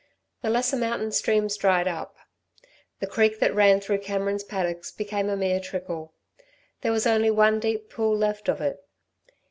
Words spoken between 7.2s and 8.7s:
one deep pool left of